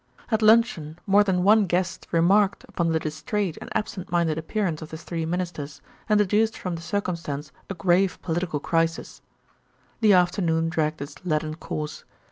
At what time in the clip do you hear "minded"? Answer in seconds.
4.11-4.39